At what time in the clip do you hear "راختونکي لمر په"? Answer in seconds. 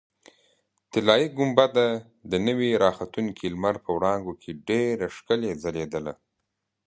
2.83-3.89